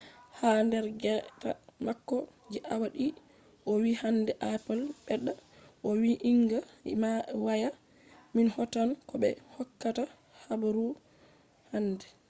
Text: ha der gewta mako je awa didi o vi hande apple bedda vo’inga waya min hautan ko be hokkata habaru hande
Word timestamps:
ha 0.37 0.49
der 0.71 0.85
gewta 1.03 1.49
mako 1.85 2.17
je 2.53 2.59
awa 2.73 2.87
didi 2.95 3.19
o 3.69 3.71
vi 3.83 3.91
hande 4.01 4.31
apple 4.53 4.83
bedda 5.05 5.33
vo’inga 5.83 6.59
waya 7.45 7.69
min 8.35 8.47
hautan 8.55 8.89
ko 9.07 9.13
be 9.21 9.29
hokkata 9.55 10.03
habaru 10.43 10.85
hande 11.71 12.07